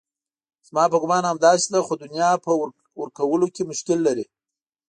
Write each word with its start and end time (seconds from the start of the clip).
زما 0.67 0.83
په 0.91 0.97
ګومان 1.01 1.23
همداسې 1.27 1.65
ده 1.73 1.79
خو 1.85 1.93
دنیا 2.03 2.29
په 2.45 2.51
ورکولو 3.01 3.47
کې 3.55 3.61
مشکل 3.69 3.99
لري. 4.07 4.25